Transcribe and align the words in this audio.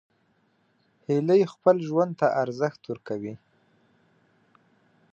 هیلۍ 1.07 1.41
خپل 1.53 1.75
ژوند 1.87 2.11
ته 2.19 2.27
ارزښت 2.43 2.81
ورکوي 2.85 3.33